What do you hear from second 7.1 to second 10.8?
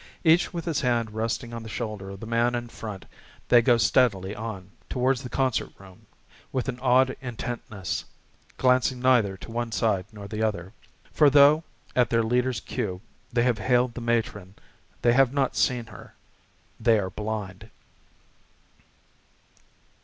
intentness, glancing neither to one side nor the other.